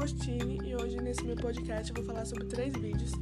Agostini 0.00 0.58
e 0.64 0.74
hoje 0.74 0.96
nesse 0.96 1.22
meu 1.24 1.36
podcast 1.36 1.90
eu 1.90 1.96
vou 2.02 2.06
falar 2.06 2.24
sobre 2.24 2.46
três 2.46 2.72
vídeos. 2.72 3.12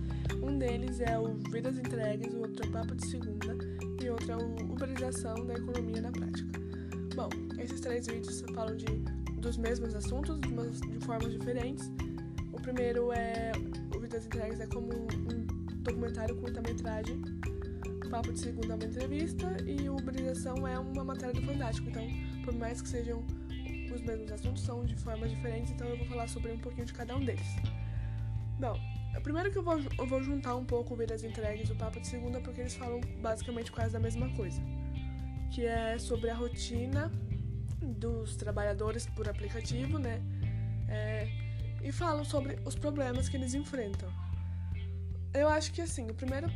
Um 0.40 0.56
deles 0.56 1.00
é 1.00 1.18
o 1.18 1.34
Vidas 1.50 1.76
Entregues, 1.76 2.32
o 2.32 2.38
outro 2.38 2.64
é 2.64 2.70
Papo 2.70 2.94
de 2.94 3.04
Segunda 3.04 3.58
e 4.00 4.08
outro 4.08 4.30
é 4.30 4.36
o 4.36 4.72
Uberização 4.72 5.44
da 5.44 5.54
Economia 5.54 6.00
na 6.00 6.12
Prática. 6.12 6.60
Bom, 7.16 7.30
esses 7.58 7.80
três 7.80 8.06
vídeos 8.06 8.44
falam 8.54 8.76
de, 8.76 8.86
dos 9.40 9.56
mesmos 9.56 9.92
assuntos, 9.92 10.38
de, 10.38 10.50
de 10.52 11.04
formas 11.04 11.32
diferentes. 11.32 11.90
O 12.52 12.60
primeiro 12.62 13.10
é 13.12 13.50
o 13.92 13.98
Vidas 13.98 14.26
Entregues 14.26 14.60
é 14.60 14.66
como 14.68 14.92
um 14.94 15.46
documentário 15.82 16.36
curta-metragem. 16.36 17.20
O 18.06 18.08
Papo 18.08 18.32
de 18.32 18.38
Segunda 18.38 18.74
é 18.74 18.76
uma 18.76 18.84
entrevista 18.84 19.56
e 19.66 19.88
o 19.88 19.96
Uberização 19.96 20.64
é 20.64 20.78
uma 20.78 21.02
matéria 21.02 21.34
do 21.34 21.42
Fantástico. 21.42 21.88
Então, 21.90 22.08
por 22.44 22.54
mais 22.54 22.80
que 22.80 22.88
sejam 22.88 23.24
os 23.98 24.04
mesmos 24.04 24.32
assuntos 24.32 24.62
são 24.62 24.84
de 24.84 24.94
formas 24.96 25.30
diferentes, 25.30 25.72
então 25.72 25.86
eu 25.86 25.96
vou 25.96 26.06
falar 26.06 26.28
sobre 26.28 26.52
um 26.52 26.58
pouquinho 26.58 26.86
de 26.86 26.92
cada 26.92 27.16
um 27.16 27.24
deles. 27.24 27.46
Bom, 28.58 28.78
primeiro 29.22 29.50
que 29.50 29.58
eu 29.58 29.62
vou, 29.62 29.78
eu 29.78 30.06
vou 30.06 30.22
juntar 30.22 30.54
um 30.56 30.64
pouco 30.64 30.94
o 30.94 30.96
Vidas 30.96 31.22
Entregues 31.24 31.68
e 31.68 31.72
o 31.72 31.76
Papo 31.76 32.00
de 32.00 32.06
Segunda, 32.06 32.40
porque 32.40 32.60
eles 32.60 32.74
falam 32.74 33.00
basicamente 33.20 33.70
quase 33.70 33.92
da 33.92 34.00
mesma 34.00 34.28
coisa, 34.30 34.60
que 35.52 35.64
é 35.64 35.98
sobre 35.98 36.30
a 36.30 36.34
rotina 36.34 37.10
dos 37.82 38.36
trabalhadores 38.36 39.06
por 39.06 39.28
aplicativo, 39.28 39.98
né? 39.98 40.20
É, 40.88 41.28
e 41.82 41.92
falam 41.92 42.24
sobre 42.24 42.58
os 42.64 42.74
problemas 42.74 43.28
que 43.28 43.36
eles 43.36 43.54
enfrentam. 43.54 44.10
Eu 45.34 45.48
acho 45.48 45.72
que 45.72 45.82
assim, 45.82 46.10
o 46.10 46.14
primeiro 46.14 46.48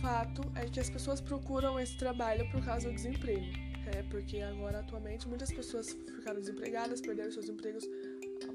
fato 0.00 0.42
é 0.54 0.64
que 0.64 0.80
as 0.80 0.90
pessoas 0.90 1.20
procuram 1.20 1.78
esse 1.78 1.96
trabalho 1.96 2.50
por 2.50 2.64
causa 2.64 2.88
do 2.88 2.94
desemprego. 2.94 3.46
É, 3.86 4.02
porque 4.04 4.40
agora, 4.40 4.80
atualmente, 4.80 5.28
muitas 5.28 5.52
pessoas 5.52 5.90
ficaram 5.90 6.40
desempregadas, 6.40 7.00
perderam 7.00 7.30
seus 7.30 7.48
empregos, 7.48 7.84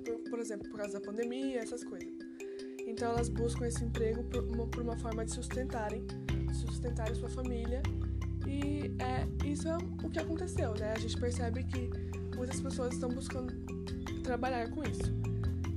por, 0.05 0.19
por 0.29 0.39
exemplo, 0.39 0.69
por 0.69 0.77
causa 0.77 0.99
da 0.99 1.01
pandemia, 1.05 1.59
essas 1.59 1.83
coisas. 1.83 2.09
Então, 2.85 3.11
elas 3.11 3.29
buscam 3.29 3.65
esse 3.67 3.83
emprego 3.83 4.23
por 4.25 4.43
uma, 4.43 4.67
por 4.67 4.83
uma 4.83 4.97
forma 4.97 5.23
de 5.23 5.31
sustentarem, 5.31 6.05
sustentarem 6.53 7.15
sua 7.15 7.29
família. 7.29 7.81
E 8.45 8.91
é, 9.01 9.47
isso 9.47 9.67
é 9.67 9.77
o 9.77 10.09
que 10.09 10.19
aconteceu, 10.19 10.73
né? 10.75 10.93
A 10.93 10.99
gente 10.99 11.17
percebe 11.17 11.63
que 11.63 11.89
muitas 12.35 12.59
pessoas 12.59 12.93
estão 12.93 13.09
buscando 13.09 13.53
trabalhar 14.23 14.69
com 14.69 14.83
isso. 14.83 15.11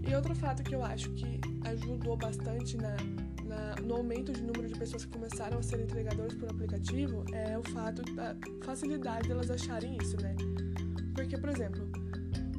E 0.07 0.15
outro 0.15 0.35
fato 0.35 0.63
que 0.63 0.75
eu 0.75 0.83
acho 0.83 1.11
que 1.11 1.41
ajudou 1.65 2.17
bastante 2.17 2.77
na 2.77 2.97
na, 3.55 3.77
no 3.83 3.95
aumento 3.95 4.33
de 4.33 4.43
número 4.43 4.69
de 4.69 4.79
pessoas 4.79 5.05
que 5.05 5.13
começaram 5.13 5.59
a 5.59 5.63
ser 5.63 5.81
entregadores 5.81 6.35
por 6.35 6.51
aplicativo 6.51 7.25
é 7.33 7.57
o 7.57 7.63
fato 7.71 8.03
da 8.15 8.37
facilidade 8.65 9.29
delas 9.29 9.51
acharem 9.51 9.97
isso, 10.03 10.17
né? 10.21 10.35
Porque, 11.15 11.39
por 11.39 11.49
exemplo, 11.49 11.89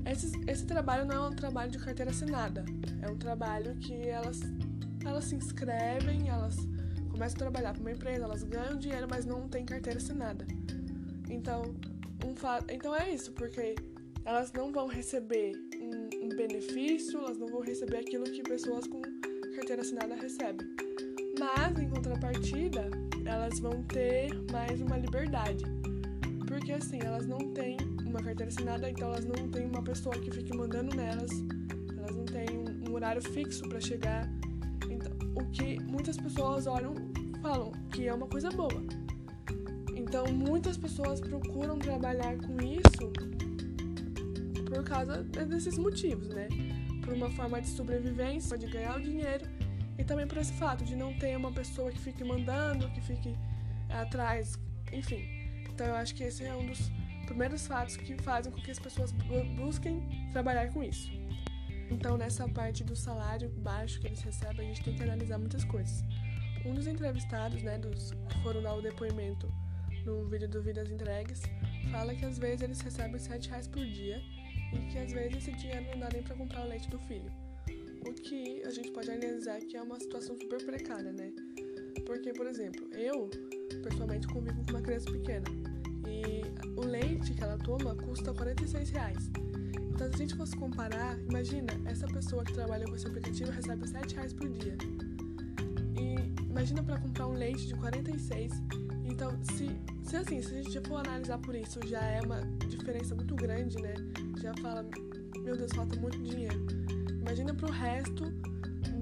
esse, 0.05 0.31
esse 0.47 0.65
trabalho 0.65 1.05
não 1.05 1.25
é 1.25 1.29
um 1.29 1.35
trabalho 1.35 1.71
de 1.71 1.79
carteira 1.79 2.11
assinada, 2.11 2.63
é 3.01 3.09
um 3.09 3.17
trabalho 3.17 3.75
que 3.75 4.07
elas, 4.07 4.39
elas 5.03 5.25
se 5.25 5.35
inscrevem, 5.35 6.29
elas 6.29 6.55
começam 7.11 7.35
a 7.35 7.39
trabalhar 7.39 7.73
para 7.73 7.81
uma 7.81 7.91
empresa, 7.91 8.23
elas 8.23 8.43
ganham 8.43 8.77
dinheiro, 8.77 9.07
mas 9.09 9.25
não 9.25 9.47
têm 9.49 9.65
carteira 9.65 9.99
assinada. 9.99 10.45
Então, 11.29 11.75
um 12.25 12.35
fato, 12.35 12.71
então 12.71 12.95
é 12.95 13.13
isso, 13.13 13.31
porque 13.33 13.75
elas 14.23 14.51
não 14.53 14.71
vão 14.71 14.87
receber 14.87 15.53
um, 15.79 16.25
um 16.25 16.29
benefício, 16.29 17.19
elas 17.19 17.37
não 17.37 17.47
vão 17.47 17.61
receber 17.61 17.97
aquilo 17.97 18.23
que 18.25 18.41
pessoas 18.41 18.87
com 18.87 19.01
carteira 19.55 19.81
assinada 19.81 20.15
recebem. 20.15 20.67
Mas, 21.39 21.79
em 21.79 21.89
contrapartida, 21.89 22.89
elas 23.25 23.59
vão 23.59 23.81
ter 23.83 24.33
mais 24.51 24.81
uma 24.81 24.97
liberdade. 24.97 25.63
Porque, 26.45 26.73
assim, 26.73 26.99
elas 27.01 27.25
não 27.25 27.53
têm 27.53 27.77
uma 28.05 28.21
carteira 28.21 28.51
assinada, 28.51 28.89
então 28.89 29.07
elas 29.07 29.25
não 29.25 29.49
têm 29.49 29.65
uma 29.65 29.81
pessoa 29.81 30.15
que 30.19 30.29
fique 30.29 30.55
mandando 30.55 30.95
nelas, 30.95 31.31
elas 31.97 32.15
não 32.15 32.25
têm 32.25 32.65
um 32.87 32.93
horário 32.93 33.21
fixo 33.21 33.67
para 33.67 33.79
chegar. 33.79 34.29
Então, 34.89 35.11
o 35.35 35.45
que 35.51 35.79
muitas 35.79 36.17
pessoas 36.17 36.67
olham 36.67 36.93
falam 37.41 37.71
que 37.91 38.07
é 38.07 38.13
uma 38.13 38.27
coisa 38.27 38.49
boa. 38.51 38.83
Então, 39.95 40.25
muitas 40.27 40.77
pessoas 40.77 41.19
procuram 41.21 41.79
trabalhar 41.79 42.37
com 42.37 42.57
isso 42.61 43.11
por 44.65 44.83
causa 44.83 45.23
desses 45.23 45.77
motivos, 45.77 46.27
né? 46.29 46.47
Por 47.05 47.13
uma 47.13 47.29
forma 47.29 47.61
de 47.61 47.67
sobrevivência, 47.69 48.57
de 48.57 48.67
ganhar 48.67 48.97
o 48.97 49.01
dinheiro 49.01 49.45
e 49.97 50.03
também 50.03 50.27
por 50.27 50.39
esse 50.39 50.53
fato 50.53 50.83
de 50.83 50.95
não 50.95 51.13
ter 51.13 51.37
uma 51.37 51.51
pessoa 51.51 51.91
que 51.91 51.99
fique 51.99 52.23
mandando, 52.23 52.89
que 52.91 53.01
fique 53.01 53.33
atrás, 53.89 54.59
enfim. 54.91 55.23
Então 55.69 55.87
eu 55.87 55.95
acho 55.95 56.15
que 56.15 56.23
esse 56.23 56.43
é 56.43 56.53
um 56.53 56.65
dos 56.65 56.91
primeiros 57.25 57.65
fatos 57.67 57.95
que 57.95 58.15
fazem 58.21 58.51
com 58.51 58.59
que 58.61 58.71
as 58.71 58.79
pessoas 58.79 59.13
busquem 59.55 60.03
trabalhar 60.33 60.71
com 60.73 60.83
isso. 60.83 61.09
Então 61.89 62.17
nessa 62.17 62.47
parte 62.49 62.83
do 62.83 62.95
salário 62.95 63.49
baixo 63.49 63.99
que 64.01 64.07
eles 64.07 64.21
recebem, 64.21 64.65
a 64.65 64.73
gente 64.73 64.83
tem 64.83 64.95
que 64.95 65.03
analisar 65.03 65.37
muitas 65.37 65.63
coisas. 65.63 66.03
Um 66.65 66.73
dos 66.73 66.87
entrevistados, 66.87 67.61
né, 67.61 67.77
dos 67.77 68.11
que 68.11 68.41
foram 68.41 68.61
dar 68.61 68.73
o 68.73 68.81
depoimento 68.81 69.47
no 70.03 70.27
vídeo 70.27 70.49
do 70.49 70.61
Vidas 70.61 70.89
Entregues, 70.89 71.43
fala 71.91 72.15
que 72.15 72.25
às 72.25 72.39
vezes 72.39 72.61
eles 72.61 72.81
recebem 72.81 73.19
7 73.19 73.49
reais 73.49 73.67
por 73.67 73.85
dia 73.85 74.19
e 74.73 74.91
que 74.91 74.97
às 74.97 75.11
vezes 75.11 75.37
esse 75.37 75.51
dinheiro 75.53 75.85
não 75.91 75.99
dá 75.99 76.09
nem 76.11 76.23
para 76.23 76.35
comprar 76.35 76.65
o 76.65 76.69
leite 76.69 76.89
do 76.89 76.99
filho. 76.99 77.31
O 78.07 78.13
que 78.13 78.61
a 78.63 78.69
gente 78.69 78.91
pode 78.91 79.09
analisar 79.09 79.59
que 79.61 79.75
é 79.75 79.81
uma 79.81 79.99
situação 79.99 80.37
super 80.39 80.63
precária, 80.63 81.11
né? 81.11 81.31
Porque, 82.05 82.31
por 82.33 82.45
exemplo, 82.45 82.87
eu 82.93 83.29
pessoalmente 83.83 84.27
convivo 84.27 84.63
com 84.63 84.71
uma 84.71 84.81
criança 84.81 85.11
pequena 85.11 85.47
e 86.07 86.43
o 86.77 86.81
leite 86.85 87.33
que 87.33 87.43
ela 87.43 87.57
toma 87.57 87.95
custa 87.95 88.33
46 88.33 88.89
reais. 88.91 89.29
Então, 89.93 90.07
se 90.09 90.15
a 90.15 90.17
gente 90.17 90.35
fosse 90.35 90.55
comparar, 90.55 91.17
imagina, 91.19 91.71
essa 91.85 92.05
pessoa 92.05 92.43
que 92.43 92.53
trabalha 92.53 92.85
com 92.85 92.95
esse 92.95 93.07
aplicativo 93.07 93.49
recebe 93.49 93.87
7 93.87 94.15
reais 94.15 94.33
por 94.33 94.49
dia. 94.49 94.77
E 95.97 96.43
imagina 96.43 96.83
para 96.83 96.99
comprar 96.99 97.27
um 97.27 97.33
leite 97.33 97.65
de 97.65 97.75
46. 97.75 98.51
Então, 99.05 99.31
se, 99.43 99.69
se 100.03 100.17
assim, 100.17 100.41
se 100.41 100.55
a 100.55 100.61
gente 100.61 100.87
for 100.87 100.97
analisar 100.97 101.37
por 101.37 101.55
isso, 101.55 101.79
já 101.87 102.01
é 102.01 102.21
uma 102.21 102.41
diferença 102.67 103.15
muito 103.15 103.35
grande, 103.35 103.81
né? 103.81 103.93
Já 104.41 104.53
fala, 104.61 104.85
meu 105.39 105.55
Deus, 105.55 105.71
falta 105.73 105.95
muito 105.95 106.17
dinheiro. 106.17 106.65
Imagina 107.21 107.53
pro 107.53 107.71
resto 107.71 108.25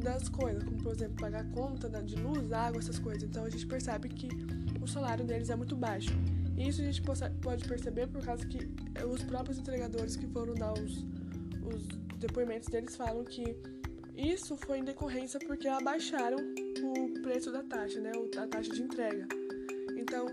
das 0.04 0.28
coisas, 0.28 0.64
como 0.64 0.78
por 0.84 0.94
exemplo 0.94 1.16
pagar 1.16 1.50
conta 1.52 1.90
de 2.04 2.16
luz, 2.16 2.52
água, 2.52 2.80
essas 2.80 3.00
coisas. 3.00 3.24
Então 3.24 3.46
a 3.46 3.50
gente 3.50 3.66
percebe 3.66 4.10
que 4.10 4.28
o 4.82 4.88
salário 4.88 5.26
deles 5.26 5.50
é 5.50 5.56
muito 5.56 5.76
baixo. 5.76 6.12
E 6.58 6.68
isso 6.68 6.82
a 6.82 6.86
gente 6.86 7.02
pode 7.42 7.68
perceber 7.68 8.08
por 8.08 8.24
causa 8.24 8.46
que 8.46 8.70
os 9.06 9.24
próprios 9.24 9.58
entregadores 9.58 10.16
que 10.16 10.28
foram 10.28 10.54
dar 10.54 10.74
os, 10.74 11.06
os 11.64 11.88
depoimentos 12.18 12.68
deles 12.68 12.96
falam 12.96 13.24
que 13.24 13.56
isso 14.16 14.56
foi 14.58 14.80
em 14.80 14.84
decorrência 14.84 15.40
porque 15.40 15.68
abaixaram 15.68 16.38
o 16.38 17.22
preço 17.22 17.52
da 17.52 17.64
taxa, 17.64 18.00
né? 18.00 18.12
A 18.38 18.48
taxa 18.48 18.72
de 18.72 18.82
entrega. 18.82 19.28
Então, 20.14 20.28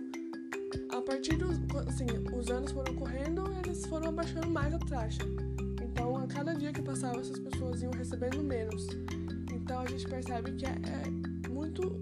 a 0.90 1.00
partir 1.00 1.36
dos 1.36 1.56
assim, 1.88 2.04
os 2.36 2.50
anos 2.50 2.70
foram 2.70 2.94
correndo, 2.94 3.44
eles 3.64 3.86
foram 3.86 4.10
abaixando 4.10 4.50
mais 4.50 4.74
a 4.74 4.78
taxa. 4.78 5.22
Então, 5.82 6.18
a 6.18 6.26
cada 6.26 6.54
dia 6.54 6.70
que 6.70 6.82
passava, 6.82 7.18
essas 7.18 7.38
pessoas 7.38 7.80
iam 7.80 7.90
recebendo 7.92 8.42
menos. 8.42 8.86
Então, 9.50 9.80
a 9.80 9.86
gente 9.86 10.06
percebe 10.06 10.52
que 10.52 10.66
é, 10.66 10.68
é 10.68 11.48
muito 11.48 11.98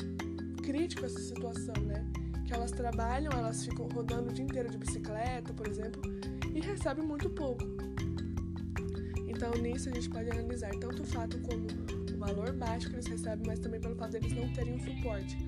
crítico 0.60 1.06
essa 1.06 1.20
situação, 1.20 1.74
né? 1.84 2.04
Que 2.44 2.52
elas 2.52 2.72
trabalham, 2.72 3.30
elas 3.30 3.64
ficam 3.64 3.86
rodando 3.86 4.30
o 4.30 4.32
dia 4.32 4.44
inteiro 4.44 4.68
de 4.68 4.76
bicicleta, 4.76 5.52
por 5.52 5.68
exemplo, 5.68 6.02
e 6.52 6.58
recebem 6.58 7.04
muito 7.04 7.30
pouco. 7.30 7.62
Então, 9.28 9.52
nisso 9.52 9.88
a 9.88 9.92
gente 9.92 10.10
pode 10.10 10.28
analisar 10.28 10.70
tanto 10.80 11.04
o 11.04 11.06
fato 11.06 11.38
como 11.42 11.68
o 12.12 12.18
valor 12.18 12.52
baixo 12.54 12.88
que 12.88 12.96
eles 12.96 13.06
recebem, 13.06 13.46
mas 13.46 13.60
também 13.60 13.80
pelo 13.80 13.94
fato 13.94 14.10
deles 14.10 14.32
não 14.32 14.52
terem 14.52 14.74
um 14.74 14.80
suporte 14.80 15.38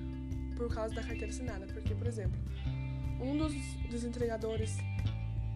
por 0.61 0.73
causa 0.73 0.93
da 0.93 1.01
carteira 1.01 1.27
assinada. 1.27 1.65
Porque, 1.65 1.95
por 1.95 2.05
exemplo, 2.05 2.39
um 3.19 3.35
dos, 3.35 3.53
dos 3.89 4.03
entregadores 4.03 4.77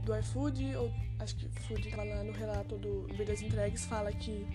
do 0.04 0.18
iFood, 0.18 0.75
ou 0.75 0.92
acho 1.19 1.36
que 1.36 1.48
Food 1.62 1.88
estava 1.88 2.04
lá 2.04 2.24
no 2.24 2.31
relato 2.31 2.78
do 2.78 3.07
Vidas 3.16 3.42
Entregues, 3.42 3.86
fala 3.86 4.12
que, 4.12 4.46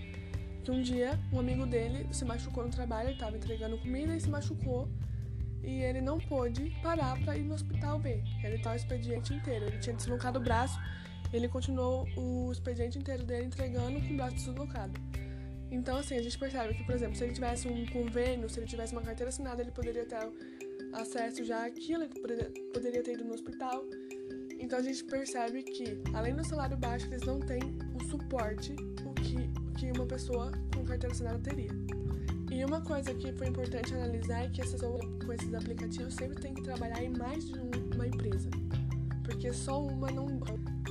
que 0.63 0.71
um 0.71 0.81
dia 0.81 1.17
um 1.31 1.39
amigo 1.39 1.65
dele 1.65 2.05
se 2.11 2.25
machucou 2.25 2.65
no 2.65 2.69
trabalho, 2.69 3.07
ele 3.07 3.13
estava 3.13 3.37
entregando 3.37 3.77
comida 3.77 4.15
e 4.15 4.19
se 4.19 4.29
machucou. 4.29 4.89
E 5.63 5.83
ele 5.83 6.01
não 6.01 6.17
pôde 6.17 6.71
parar 6.81 7.17
para 7.23 7.37
ir 7.37 7.43
no 7.43 7.53
hospital 7.53 7.99
ver. 7.99 8.23
Ele 8.43 8.57
tá 8.57 8.71
o 8.71 8.75
expediente 8.75 9.31
inteiro. 9.31 9.65
Ele 9.65 9.77
tinha 9.77 9.95
deslocado 9.95 10.39
o 10.39 10.41
braço, 10.41 10.77
ele 11.31 11.47
continuou 11.47 12.07
o 12.17 12.51
expediente 12.51 12.97
inteiro 12.97 13.23
dele 13.23 13.45
entregando 13.45 14.01
com 14.01 14.13
o 14.13 14.17
braço 14.17 14.35
deslocado. 14.35 14.99
Então, 15.71 15.97
assim, 15.97 16.15
a 16.15 16.21
gente 16.21 16.37
percebe 16.37 16.73
que, 16.73 16.83
por 16.83 16.93
exemplo, 16.93 17.15
se 17.15 17.23
ele 17.23 17.33
tivesse 17.33 17.67
um 17.67 17.85
convênio, 17.87 18.49
se 18.49 18.59
ele 18.59 18.67
tivesse 18.67 18.91
uma 18.91 19.01
carteira 19.01 19.29
assinada, 19.29 19.61
ele 19.61 19.71
poderia 19.71 20.05
ter 20.05 20.17
acesso 20.93 21.43
já 21.45 21.65
àquilo, 21.65 22.03
ele 22.03 22.13
poderia 22.73 23.01
ter 23.01 23.13
ido 23.13 23.23
no 23.23 23.33
hospital. 23.33 23.85
Então 24.59 24.77
a 24.77 24.81
gente 24.81 25.03
percebe 25.05 25.63
que, 25.63 26.01
além 26.13 26.35
do 26.35 26.45
salário 26.45 26.77
baixo, 26.77 27.07
eles 27.07 27.23
não 27.23 27.39
têm 27.39 27.61
o 27.99 28.03
suporte 28.03 28.75
o 29.05 29.13
que, 29.13 29.49
que 29.79 29.91
uma 29.91 30.05
pessoa 30.05 30.51
com 30.75 30.83
carteira 30.83 31.13
assinada 31.15 31.39
teria. 31.39 31.71
E 32.51 32.63
uma 32.65 32.81
coisa 32.81 33.13
que 33.13 33.31
foi 33.31 33.47
importante 33.47 33.93
analisar 33.93 34.43
é 34.43 34.49
que 34.49 34.61
essas 34.61 34.81
com 34.81 35.33
esses 35.33 35.53
aplicativos 35.53 36.13
sempre 36.13 36.39
tem 36.39 36.53
que 36.53 36.61
trabalhar 36.61 37.01
em 37.01 37.09
mais 37.09 37.47
de 37.47 37.57
uma 37.95 38.05
empresa. 38.05 38.49
Porque 39.23 39.51
só 39.53 39.81
uma 39.81 40.11
não. 40.11 40.27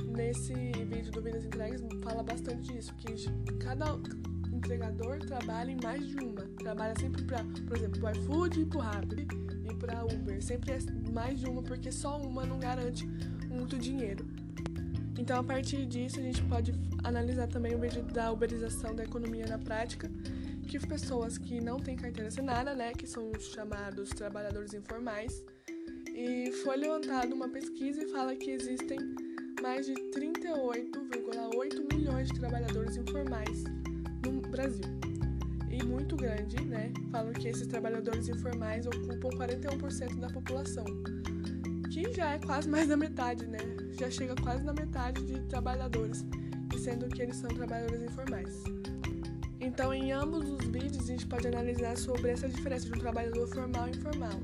Nesse 0.07 0.53
vídeo 0.53 1.09
do 1.11 1.21
Vidas 1.21 1.45
Entregues 1.45 1.81
fala 2.03 2.21
bastante 2.21 2.73
disso, 2.73 2.93
que 2.95 3.15
cada 3.59 3.85
entregador 4.61 5.19
trabalha 5.19 5.71
em 5.71 5.77
mais 5.81 6.07
de 6.07 6.15
uma. 6.17 6.41
Trabalha 6.57 6.93
sempre 6.99 7.23
para, 7.23 7.43
por 7.67 7.75
exemplo, 7.75 7.99
para 7.99 8.17
iFood 8.17 8.61
e 8.61 8.63
o 8.63 8.79
Rappi 8.79 9.27
e 9.69 9.75
para 9.75 10.05
Uber. 10.05 10.41
Sempre 10.41 10.73
é 10.73 10.79
mais 11.11 11.39
de 11.39 11.47
uma 11.47 11.63
porque 11.63 11.91
só 11.91 12.19
uma 12.19 12.45
não 12.45 12.59
garante 12.59 13.07
muito 13.49 13.77
dinheiro. 13.77 14.25
Então, 15.17 15.39
a 15.39 15.43
partir 15.43 15.85
disso, 15.85 16.19
a 16.19 16.23
gente 16.23 16.41
pode 16.43 16.73
analisar 17.03 17.47
também 17.47 17.75
o 17.75 17.79
vídeo 17.79 18.03
da 18.03 18.31
uberização 18.31 18.95
da 18.95 19.03
economia 19.03 19.45
na 19.45 19.57
prática, 19.57 20.09
que 20.67 20.79
pessoas 20.79 21.37
que 21.37 21.59
não 21.59 21.79
têm 21.79 21.95
carteira 21.95 22.29
assinada, 22.29 22.73
né, 22.73 22.93
que 22.93 23.05
são 23.05 23.29
os 23.31 23.51
chamados 23.51 24.09
trabalhadores 24.09 24.73
informais, 24.73 25.43
e 26.15 26.51
foi 26.63 26.77
levantada 26.77 27.35
uma 27.35 27.49
pesquisa 27.49 28.03
e 28.03 28.11
fala 28.11 28.35
que 28.35 28.51
existem 28.51 28.97
mais 29.61 29.85
de 29.85 29.93
38,8 29.93 31.93
milhões 31.93 32.29
de 32.29 32.39
trabalhadores 32.39 32.95
informais 32.95 33.63
Brasil. 34.51 34.83
E 35.69 35.83
muito 35.83 36.15
grande, 36.15 36.61
né? 36.65 36.91
Falam 37.11 37.33
que 37.33 37.47
esses 37.47 37.65
trabalhadores 37.67 38.27
informais 38.27 38.85
ocupam 38.85 39.29
41% 39.29 40.19
da 40.19 40.29
população, 40.29 40.85
que 41.91 42.13
já 42.13 42.33
é 42.33 42.39
quase 42.39 42.69
mais 42.69 42.87
da 42.87 42.97
metade, 42.97 43.47
né? 43.47 43.59
Já 43.97 44.11
chega 44.11 44.35
quase 44.35 44.63
na 44.63 44.73
metade 44.73 45.23
de 45.25 45.39
trabalhadores, 45.47 46.25
sendo 46.77 47.07
que 47.07 47.21
eles 47.21 47.37
são 47.37 47.49
trabalhadores 47.49 48.03
informais. 48.03 48.63
Então, 49.59 49.93
em 49.93 50.11
ambos 50.11 50.49
os 50.49 50.65
vídeos, 50.65 51.03
a 51.05 51.07
gente 51.07 51.25
pode 51.25 51.47
analisar 51.47 51.97
sobre 51.97 52.31
essa 52.31 52.49
diferença 52.49 52.87
de 52.87 52.93
um 52.93 52.99
trabalhador 52.99 53.47
formal 53.47 53.87
e 53.87 53.91
informal 53.91 54.39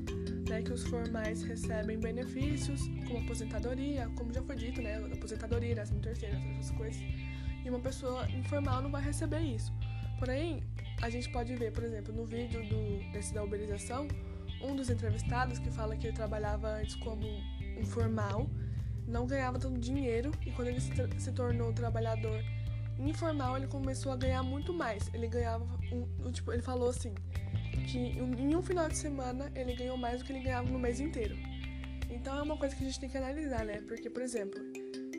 né, 0.48 0.62
que 0.62 0.72
os 0.72 0.82
formais 0.84 1.42
recebem 1.42 1.98
benefícios, 1.98 2.88
como 3.06 3.18
aposentadoria, 3.18 4.10
como 4.16 4.32
já 4.32 4.42
foi 4.42 4.56
dito, 4.56 4.80
né, 4.80 4.96
aposentadoria, 5.12 5.74
décimo 5.74 6.00
terceiro, 6.00 6.36
essas 6.58 6.70
coisas, 6.76 7.00
e 7.64 7.68
uma 7.68 7.78
pessoa 7.78 8.28
informal 8.30 8.82
não 8.82 8.90
vai 8.90 9.02
receber 9.02 9.40
isso. 9.40 9.72
Porém, 10.18 10.62
a 11.00 11.08
gente 11.08 11.28
pode 11.30 11.54
ver, 11.54 11.72
por 11.72 11.84
exemplo, 11.84 12.12
no 12.12 12.24
vídeo 12.24 12.62
do, 12.68 13.12
desse 13.12 13.32
da 13.32 13.42
uberização, 13.42 14.08
um 14.60 14.74
dos 14.74 14.90
entrevistados 14.90 15.58
que 15.58 15.70
fala 15.70 15.96
que 15.96 16.08
ele 16.08 16.16
trabalhava 16.16 16.68
antes 16.68 16.96
como 16.96 17.24
informal, 17.78 18.48
não 19.06 19.26
ganhava 19.26 19.58
tanto 19.58 19.78
dinheiro 19.78 20.32
e 20.44 20.50
quando 20.50 20.68
ele 20.68 20.80
se, 20.80 20.92
se 21.18 21.32
tornou 21.32 21.72
trabalhador 21.72 22.42
informal, 22.98 23.56
ele 23.56 23.68
começou 23.68 24.12
a 24.12 24.16
ganhar 24.16 24.42
muito 24.42 24.72
mais. 24.72 25.08
Ele 25.14 25.28
ganhava, 25.28 25.64
um, 25.92 26.32
tipo, 26.32 26.52
ele 26.52 26.62
falou 26.62 26.88
assim, 26.88 27.14
que 27.86 27.98
em 27.98 28.54
um 28.56 28.62
final 28.62 28.88
de 28.88 28.96
semana 28.96 29.50
ele 29.54 29.74
ganhou 29.74 29.96
mais 29.96 30.20
do 30.20 30.24
que 30.24 30.32
ele 30.32 30.40
ganhava 30.40 30.68
no 30.68 30.78
mês 30.78 31.00
inteiro. 31.00 31.36
Então 32.10 32.36
é 32.36 32.42
uma 32.42 32.56
coisa 32.56 32.74
que 32.74 32.82
a 32.82 32.86
gente 32.86 32.98
tem 32.98 33.08
que 33.08 33.16
analisar, 33.16 33.64
né? 33.64 33.80
Porque, 33.86 34.10
por 34.10 34.22
exemplo, 34.22 34.60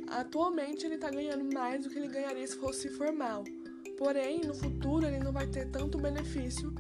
atualmente 0.10 0.86
ele 0.86 0.98
tá 0.98 1.10
ganhando 1.10 1.54
mais 1.54 1.84
do 1.84 1.90
que 1.90 1.98
ele 1.98 2.08
ganharia 2.08 2.46
se 2.46 2.58
fosse 2.58 2.90
formal. 2.90 3.44
Porém, 4.00 4.40
no 4.46 4.56
futuro 4.56 5.06
ele 5.06 5.20
não 5.20 5.34
vai 5.34 5.46
ter 5.46 5.68
tanto 5.68 5.98
benefício 5.98 6.74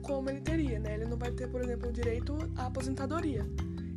como 0.00 0.30
ele 0.30 0.40
teria, 0.40 0.80
né? 0.80 0.94
Ele 0.94 1.04
não 1.04 1.18
vai 1.18 1.30
ter, 1.30 1.46
por 1.46 1.60
exemplo, 1.60 1.90
o 1.90 1.92
direito 1.92 2.34
à 2.56 2.64
aposentadoria. 2.66 3.46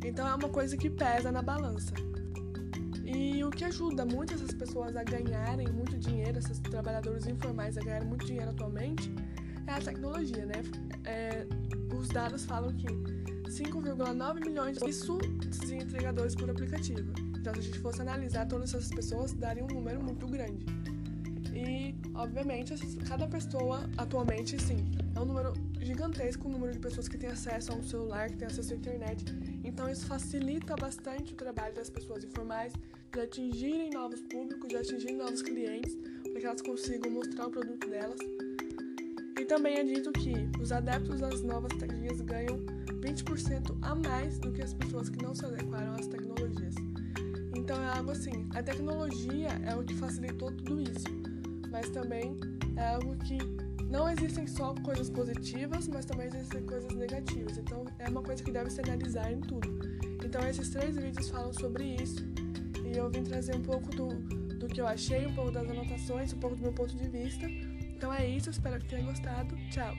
Então 0.04 0.28
é 0.28 0.34
uma 0.34 0.50
coisa 0.50 0.76
que 0.76 0.90
pesa 0.90 1.32
na 1.32 1.40
balança. 1.40 1.94
E 3.02 3.42
o 3.42 3.50
que 3.50 3.64
ajuda 3.64 4.04
muito 4.04 4.34
essas 4.34 4.52
pessoas 4.52 4.94
a 4.94 5.02
ganharem 5.02 5.66
muito 5.68 5.96
dinheiro, 5.96 6.38
esses 6.38 6.58
trabalhadores 6.58 7.26
informais 7.26 7.78
a 7.78 7.80
ganharem 7.80 8.06
muito 8.06 8.26
dinheiro 8.26 8.50
atualmente, 8.50 9.10
é 9.66 9.72
a 9.72 9.80
tecnologia, 9.80 10.44
né? 10.44 10.62
É, 11.06 11.46
os 11.98 12.08
dados 12.08 12.44
falam 12.44 12.74
que 12.74 12.88
5,9 13.48 14.44
milhões 14.44 14.76
isso 14.86 15.16
de 15.66 15.76
entregadores 15.76 16.34
por 16.34 16.50
aplicativo. 16.50 17.10
Então, 17.38 17.54
se 17.54 17.60
a 17.60 17.62
gente 17.62 17.78
fosse 17.78 18.02
analisar 18.02 18.46
todas 18.46 18.74
essas 18.74 18.90
pessoas, 18.90 19.32
daria 19.32 19.64
um 19.64 19.68
número 19.68 20.02
muito 20.02 20.26
grande. 20.26 20.66
E, 21.54 21.94
obviamente, 22.16 22.74
cada 23.08 23.26
pessoa 23.26 23.88
atualmente, 23.96 24.60
sim, 24.62 24.84
é 25.14 25.20
um 25.20 25.24
número 25.24 25.52
gigantesco 25.80 26.48
o 26.48 26.50
número 26.50 26.72
de 26.72 26.78
pessoas 26.78 27.08
que 27.08 27.16
têm 27.16 27.30
acesso 27.30 27.72
a 27.72 27.76
um 27.76 27.82
celular, 27.82 28.30
que 28.30 28.36
têm 28.36 28.48
acesso 28.48 28.72
à 28.72 28.76
internet. 28.76 29.24
Então, 29.64 29.88
isso 29.88 30.06
facilita 30.06 30.74
bastante 30.76 31.32
o 31.32 31.36
trabalho 31.36 31.74
das 31.74 31.90
pessoas 31.90 32.24
informais 32.24 32.72
de 33.12 33.20
atingirem 33.20 33.90
novos 33.90 34.20
públicos, 34.22 34.68
de 34.68 34.76
atingirem 34.76 35.16
novos 35.16 35.42
clientes, 35.42 35.96
para 36.22 36.40
que 36.40 36.46
elas 36.46 36.62
consigam 36.62 37.10
mostrar 37.10 37.46
o 37.46 37.50
produto 37.50 37.88
delas 37.88 38.18
também 39.46 39.76
é 39.76 39.84
dito 39.84 40.10
que 40.12 40.34
os 40.60 40.72
adeptos 40.72 41.20
das 41.20 41.40
novas 41.42 41.72
tecnologias 41.78 42.20
ganham 42.20 42.58
20% 43.00 43.78
a 43.82 43.94
mais 43.94 44.38
do 44.38 44.52
que 44.52 44.62
as 44.62 44.74
pessoas 44.74 45.08
que 45.08 45.22
não 45.22 45.34
se 45.34 45.44
adequaram 45.44 45.94
às 45.94 46.06
tecnologias. 46.08 46.74
Então 47.54 47.80
é 47.82 47.96
algo 47.96 48.10
assim, 48.10 48.48
a 48.54 48.62
tecnologia 48.62 49.48
é 49.64 49.74
o 49.74 49.84
que 49.84 49.94
facilitou 49.94 50.50
tudo 50.52 50.80
isso, 50.80 51.06
mas 51.76 51.90
também 51.90 52.34
é 52.76 52.86
algo 52.94 53.14
que 53.18 53.36
não 53.90 54.08
existem 54.08 54.46
só 54.46 54.74
coisas 54.82 55.10
positivas, 55.10 55.86
mas 55.88 56.06
também 56.06 56.26
existem 56.28 56.62
coisas 56.62 56.92
negativas. 56.94 57.58
Então 57.58 57.84
é 57.98 58.08
uma 58.08 58.22
coisa 58.22 58.42
que 58.42 58.50
deve 58.50 58.70
se 58.70 58.80
analisar 58.80 59.30
em 59.30 59.40
tudo. 59.40 59.68
Então 60.24 60.40
esses 60.48 60.70
três 60.70 60.96
vídeos 60.96 61.28
falam 61.28 61.52
sobre 61.52 61.84
isso 62.02 62.24
e 62.82 62.96
eu 62.96 63.10
vim 63.10 63.22
trazer 63.22 63.54
um 63.54 63.62
pouco 63.62 63.94
do, 63.94 64.08
do 64.58 64.66
que 64.66 64.80
eu 64.80 64.86
achei, 64.86 65.26
um 65.26 65.34
pouco 65.34 65.50
das 65.50 65.68
anotações, 65.68 66.32
um 66.32 66.38
pouco 66.38 66.56
do 66.56 66.62
meu 66.62 66.72
ponto 66.72 66.96
de 66.96 67.08
vista 67.08 67.46
então 67.96 68.12
é 68.12 68.28
isso, 68.28 68.50
espero 68.50 68.78
que 68.78 68.88
tenha 68.88 69.02
gostado. 69.02 69.56
Tchau! 69.70 69.94